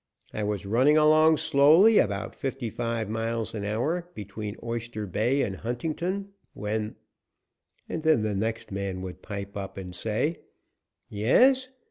[0.33, 5.57] I was running along slowly, about fifty five miles an hour, between Oyster Bay and
[5.57, 6.95] Huntington, when"
[7.87, 10.39] And then the next man would pipe up and say:
[11.07, 11.67] "Yes?